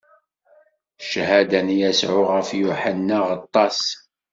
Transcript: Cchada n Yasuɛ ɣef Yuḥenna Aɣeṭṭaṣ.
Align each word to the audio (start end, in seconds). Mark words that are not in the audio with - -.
Cchada 1.01 1.59
n 1.65 1.69
Yasuɛ 1.79 2.25
ɣef 2.35 2.49
Yuḥenna 2.59 3.17
Aɣeṭṭaṣ. 3.21 3.81